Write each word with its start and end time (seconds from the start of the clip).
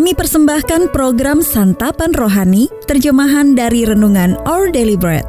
Kami 0.00 0.16
persembahkan 0.16 0.96
program 0.96 1.44
Santapan 1.44 2.16
Rohani, 2.16 2.72
terjemahan 2.88 3.52
dari 3.52 3.84
Renungan 3.84 4.32
Our 4.48 4.72
Daily 4.72 4.96
Bread. 4.96 5.28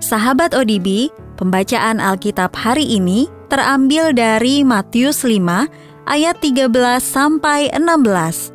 Sahabat 0.00 0.56
ODB, 0.56 1.12
pembacaan 1.36 2.00
Alkitab 2.00 2.56
hari 2.56 2.88
ini 2.88 3.28
terambil 3.52 4.16
dari 4.16 4.64
Matius 4.64 5.20
5 5.20 6.08
ayat 6.08 6.40
13 6.40 6.72
sampai 7.04 7.68
16. 7.68 8.48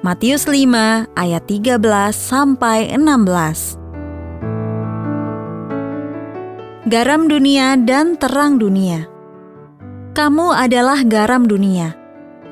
Matius 0.00 0.48
5 0.48 1.12
ayat 1.12 1.44
13 1.44 1.76
sampai 2.16 2.88
16. 2.96 3.85
Garam 6.86 7.26
dunia 7.26 7.74
dan 7.74 8.14
terang 8.14 8.62
dunia. 8.62 9.10
Kamu 10.14 10.54
adalah 10.54 11.02
garam 11.02 11.42
dunia. 11.42 11.98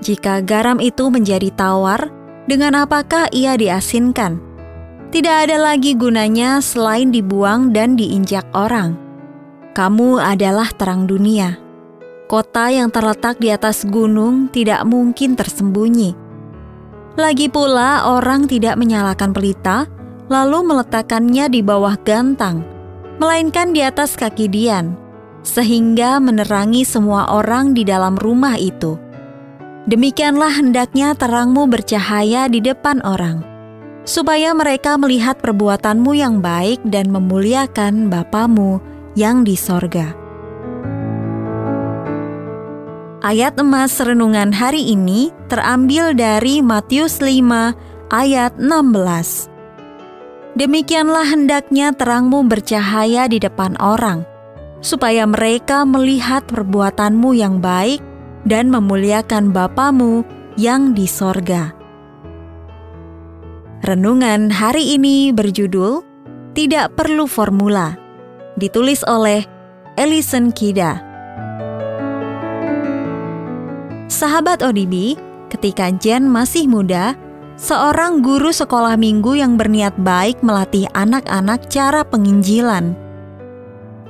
Jika 0.03 0.43
garam 0.43 0.83
itu 0.83 1.07
menjadi 1.07 1.55
tawar, 1.55 2.11
dengan 2.51 2.83
apakah 2.83 3.31
ia 3.31 3.55
diasinkan? 3.55 4.43
Tidak 5.15 5.47
ada 5.47 5.55
lagi 5.55 5.95
gunanya 5.95 6.59
selain 6.59 7.15
dibuang 7.15 7.71
dan 7.71 7.95
diinjak 7.95 8.43
orang. 8.59 8.99
Kamu 9.71 10.19
adalah 10.19 10.67
terang 10.75 11.07
dunia. 11.07 11.55
Kota 12.27 12.75
yang 12.75 12.91
terletak 12.91 13.39
di 13.39 13.55
atas 13.55 13.87
gunung 13.87 14.51
tidak 14.51 14.83
mungkin 14.83 15.39
tersembunyi. 15.39 16.11
Lagi 17.15 17.47
pula, 17.47 18.11
orang 18.11 18.51
tidak 18.51 18.83
menyalakan 18.83 19.31
pelita, 19.31 19.87
lalu 20.27 20.75
meletakkannya 20.75 21.47
di 21.55 21.63
bawah 21.63 21.95
gantang 22.03 22.74
melainkan 23.19 23.71
di 23.71 23.81
atas 23.81 24.19
kaki 24.19 24.51
Dian, 24.51 24.99
sehingga 25.45 26.19
menerangi 26.19 26.83
semua 26.83 27.31
orang 27.31 27.77
di 27.77 27.87
dalam 27.87 28.19
rumah 28.19 28.59
itu. 28.59 28.99
Demikianlah 29.85 30.65
hendaknya 30.65 31.13
terangmu 31.13 31.69
bercahaya 31.69 32.49
di 32.49 32.65
depan 32.65 33.05
orang, 33.05 33.45
supaya 34.09 34.57
mereka 34.57 34.97
melihat 34.97 35.37
perbuatanmu 35.39 36.17
yang 36.17 36.41
baik 36.41 36.81
dan 36.89 37.13
memuliakan 37.13 38.09
Bapamu 38.09 38.81
yang 39.13 39.45
di 39.45 39.55
sorga. 39.55 40.17
Ayat 43.25 43.57
emas 43.57 43.97
renungan 44.05 44.53
hari 44.53 44.85
ini 44.93 45.33
terambil 45.49 46.13
dari 46.13 46.61
Matius 46.61 47.25
5 47.25 47.73
ayat 48.13 48.53
16. 48.61 49.54
Demikianlah 50.55 51.27
hendaknya 51.27 51.91
terangmu 51.91 52.47
bercahaya 52.47 53.27
di 53.27 53.43
depan 53.43 53.75
orang, 53.83 54.23
supaya 54.79 55.27
mereka 55.27 55.83
melihat 55.83 56.47
perbuatanmu 56.47 57.35
yang 57.35 57.59
baik 57.59 57.99
dan 58.47 58.71
memuliakan 58.71 59.51
Bapamu 59.51 60.23
yang 60.55 60.95
di 60.95 61.11
sorga. 61.11 61.75
Renungan 63.83 64.49
hari 64.55 64.95
ini 64.95 65.35
berjudul 65.35 66.07
Tidak 66.55 66.95
Perlu 66.95 67.27
Formula, 67.27 67.99
ditulis 68.55 69.03
oleh 69.11 69.43
Ellison 69.99 70.55
Kida. 70.55 71.03
Sahabat 74.07 74.63
ODB, 74.63 75.19
ketika 75.51 75.91
Jen 75.99 76.31
masih 76.31 76.71
muda, 76.71 77.19
seorang 77.55 78.19
guru 78.19 78.51
sekolah 78.51 78.99
minggu 78.99 79.39
yang 79.39 79.55
berniat 79.55 79.95
baik 80.03 80.43
melatih 80.43 80.91
anak-anak 80.95 81.71
cara 81.71 82.03
penginjilan. 82.03 82.99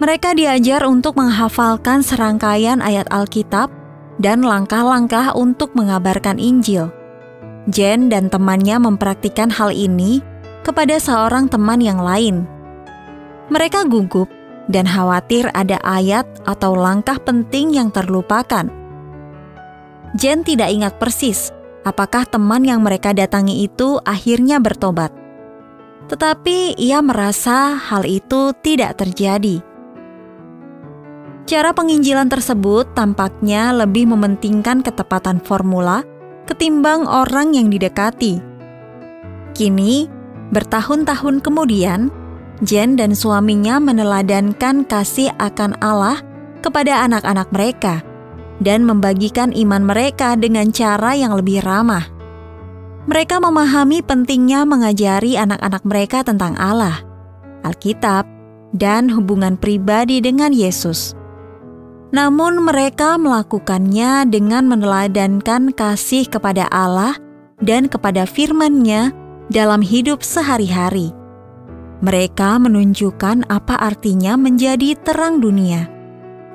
Mereka 0.01 0.35
diajar 0.35 0.83
untuk 0.89 1.15
menghafalkan 1.21 2.03
serangkaian 2.03 2.83
ayat 2.83 3.07
Alkitab 3.13 3.71
dan 4.19 4.43
langkah-langkah 4.43 5.37
untuk 5.37 5.77
mengabarkan 5.77 6.41
Injil. 6.41 6.91
Jen 7.71 8.13
dan 8.13 8.29
temannya 8.29 8.77
mempraktikkan 8.77 9.49
hal 9.49 9.73
ini 9.73 10.21
kepada 10.67 10.99
seorang 11.01 11.49
teman 11.49 11.81
yang 11.81 12.01
lain. 12.01 12.45
Mereka 13.49 13.87
gugup 13.87 14.29
dan 14.69 14.89
khawatir 14.89 15.49
ada 15.53 15.77
ayat 15.85 16.25
atau 16.49 16.73
langkah 16.73 17.21
penting 17.21 17.73
yang 17.73 17.93
terlupakan. 17.93 18.69
Jen 20.17 20.41
tidak 20.43 20.73
ingat 20.73 20.97
persis 20.97 21.53
apakah 21.85 22.25
teman 22.27 22.65
yang 22.65 22.81
mereka 22.81 23.13
datangi 23.13 23.69
itu 23.69 24.01
akhirnya 24.03 24.59
bertobat. 24.59 25.13
Tetapi 26.09 26.77
ia 26.81 27.01
merasa 27.05 27.77
hal 27.77 28.05
itu 28.09 28.53
tidak 28.65 29.01
terjadi. 29.01 29.61
Cara 31.45 31.77
penginjilan 31.77 32.33
tersebut 32.33 32.97
tampaknya 32.97 33.77
lebih 33.77 34.09
mementingkan 34.09 34.81
ketepatan 34.81 35.45
formula 35.45 36.01
ketimbang 36.49 37.05
orang 37.05 37.53
yang 37.53 37.69
didekati. 37.69 38.41
Kini, 39.53 40.09
bertahun-tahun 40.53 41.45
kemudian, 41.45 42.09
Jen 42.65 42.97
dan 42.97 43.13
suaminya 43.13 43.77
meneladankan 43.77 44.89
kasih 44.89 45.33
akan 45.37 45.77
Allah 45.85 46.21
kepada 46.65 47.05
anak-anak 47.05 47.49
mereka– 47.53 48.01
dan 48.65 48.89
membagikan 48.89 49.53
iman 49.53 49.85
mereka 49.85 50.35
dengan 50.35 50.73
cara 50.73 51.13
yang 51.13 51.37
lebih 51.37 51.61
ramah. 51.61 52.09
Mereka 53.05 53.37
memahami 53.37 54.01
pentingnya 54.01 54.65
mengajari 54.65 55.37
anak-anak 55.37 55.85
mereka 55.85 56.25
tentang 56.25 56.57
Allah, 56.57 57.05
Alkitab, 57.61 58.25
dan 58.73 59.13
hubungan 59.13 59.61
pribadi 59.61 60.25
dengan 60.25 60.57
Yesus. 60.57 61.13
Namun, 62.17 62.65
mereka 62.65 63.21
melakukannya 63.21 64.25
dengan 64.33 64.65
meneladankan 64.73 65.77
kasih 65.77 66.25
kepada 66.33 66.65
Allah 66.73 67.21
dan 67.61 67.93
kepada 67.93 68.25
firman-Nya 68.25 69.13
dalam 69.53 69.85
hidup 69.85 70.25
sehari-hari. 70.25 71.13
Mereka 72.01 72.57
menunjukkan 72.57 73.53
apa 73.53 73.77
artinya 73.77 74.41
menjadi 74.41 74.97
terang 75.05 75.45
dunia 75.45 75.94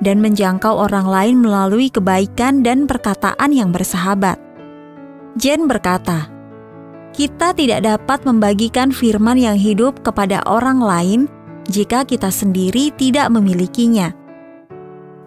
dan 0.00 0.20
menjangkau 0.24 0.72
orang 0.72 1.06
lain 1.06 1.36
melalui 1.44 1.92
kebaikan 1.92 2.64
dan 2.64 2.88
perkataan 2.88 3.52
yang 3.52 3.72
bersahabat. 3.72 4.40
Jen 5.36 5.68
berkata, 5.68 6.26
"Kita 7.12 7.52
tidak 7.52 7.84
dapat 7.84 8.24
membagikan 8.24 8.90
firman 8.90 9.36
yang 9.36 9.56
hidup 9.56 10.00
kepada 10.02 10.42
orang 10.48 10.80
lain 10.80 11.20
jika 11.68 12.02
kita 12.04 12.32
sendiri 12.32 12.90
tidak 12.96 13.28
memilikinya." 13.30 14.16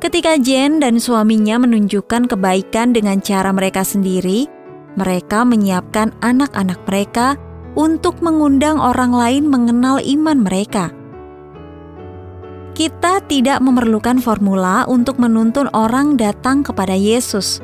Ketika 0.03 0.35
Jen 0.35 0.83
dan 0.83 0.99
suaminya 0.99 1.63
menunjukkan 1.63 2.27
kebaikan 2.27 2.91
dengan 2.91 3.23
cara 3.23 3.55
mereka 3.55 3.87
sendiri, 3.87 4.51
mereka 4.99 5.47
menyiapkan 5.47 6.11
anak-anak 6.19 6.83
mereka 6.83 7.39
untuk 7.73 8.19
mengundang 8.19 8.77
orang 8.83 9.15
lain 9.15 9.47
mengenal 9.47 10.03
iman 10.03 10.43
mereka. 10.43 10.91
Kita 12.73 13.21
tidak 13.29 13.61
memerlukan 13.61 14.17
formula 14.17 14.89
untuk 14.89 15.21
menuntun 15.21 15.69
orang 15.77 16.17
datang 16.17 16.65
kepada 16.65 16.97
Yesus. 16.97 17.61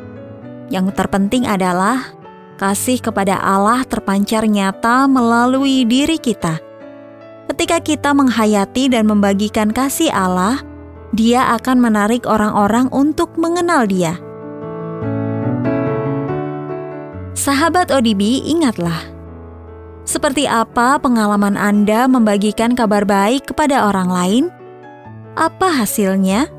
Yang 0.70 0.94
terpenting 0.94 1.50
adalah 1.50 2.14
kasih 2.62 3.02
kepada 3.02 3.42
Allah 3.42 3.82
terpancar 3.90 4.46
nyata 4.46 5.10
melalui 5.10 5.82
diri 5.90 6.22
kita. 6.22 6.62
Ketika 7.50 7.82
kita 7.82 8.14
menghayati 8.14 8.94
dan 8.94 9.10
membagikan 9.10 9.74
kasih 9.74 10.14
Allah, 10.14 10.62
Dia 11.10 11.58
akan 11.58 11.82
menarik 11.82 12.30
orang-orang 12.30 12.86
untuk 12.94 13.34
mengenal 13.34 13.90
Dia. 13.90 14.14
Sahabat 17.34 17.90
ODB, 17.90 18.46
ingatlah 18.46 19.10
seperti 20.06 20.46
apa 20.46 21.02
pengalaman 21.02 21.58
Anda 21.58 22.06
membagikan 22.06 22.78
kabar 22.78 23.10
baik 23.10 23.50
kepada 23.50 23.90
orang 23.90 24.10
lain? 24.14 24.59
Apa 25.40 25.72
hasilnya? 25.72 26.52